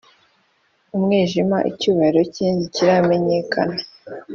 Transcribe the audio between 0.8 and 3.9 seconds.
umwijima, icyubahiro cye ntikiramenyekana;